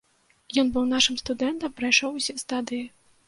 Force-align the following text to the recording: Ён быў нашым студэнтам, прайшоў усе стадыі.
Ён 0.61 0.71
быў 0.77 0.87
нашым 0.93 1.19
студэнтам, 1.21 1.75
прайшоў 1.81 2.17
усе 2.21 2.35
стадыі. 2.45 2.83